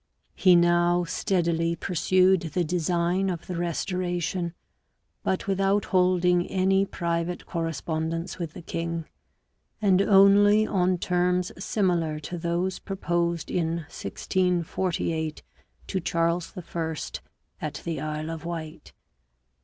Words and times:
He 0.33 0.55
now 0.55 1.03
steadily 1.03 1.75
pursued 1.75 2.41
the 2.55 2.63
design 2.63 3.29
of 3.29 3.45
the 3.45 3.55
Restoration, 3.55 4.55
but 5.21 5.45
with 5.45 5.61
out 5.61 5.85
holding 5.85 6.47
any 6.47 6.87
private 6.87 7.45
correspondence 7.45 8.39
with 8.39 8.53
the 8.53 8.63
king, 8.63 9.05
and 9.79 10.01
only 10.01 10.65
on 10.65 10.97
terms 10.97 11.51
similar 11.63 12.17
to 12.21 12.39
those 12.39 12.79
proposed 12.79 13.51
in 13.51 13.81
1648 13.93 15.43
to 15.85 15.99
Charles 15.99 16.53
I. 16.57 16.95
at 17.63 17.81
the 17.85 17.99
Isle 18.01 18.31
of 18.31 18.43
Wight. 18.43 18.93